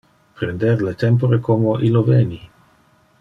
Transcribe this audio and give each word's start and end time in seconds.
Prender 0.39 0.79
le 0.87 0.95
tempore 1.03 1.39
como 1.49 1.77
illo 1.91 2.03
veni. 2.11 2.41